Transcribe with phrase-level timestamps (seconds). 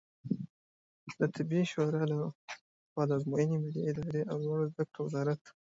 [1.17, 2.17] د طبي شورا له
[2.89, 5.41] خوا د آزموینو ملي ادارې او لوړو زده کړو وزارت